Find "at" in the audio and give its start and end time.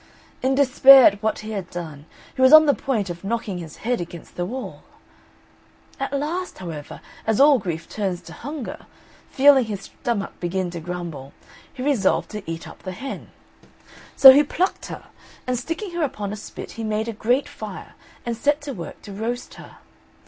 1.05-1.21, 5.99-6.11